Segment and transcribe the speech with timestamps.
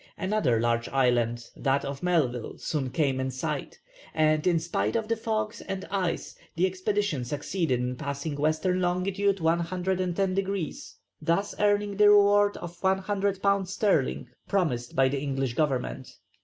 [0.17, 3.77] Another large island, that of Melville, soon came in sight,
[4.15, 8.51] and in spite of the fogs and ice the expedition succeeded in passing W.
[8.79, 9.05] long.
[9.05, 13.67] 110 degrees, thus earning the reward of 100_l_.
[13.67, 16.17] sterling promised by the English Government.